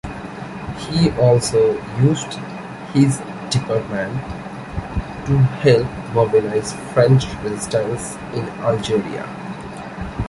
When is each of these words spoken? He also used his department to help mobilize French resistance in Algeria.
He 0.89 1.11
also 1.11 1.73
used 1.99 2.33
his 2.91 3.19
department 3.51 4.11
to 5.27 5.37
help 5.61 5.85
mobilize 6.15 6.73
French 6.91 7.27
resistance 7.43 8.15
in 8.33 8.49
Algeria. 8.61 9.27